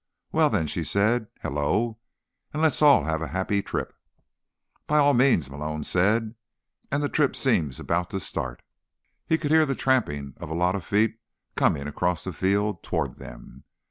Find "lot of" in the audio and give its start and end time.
10.55-10.83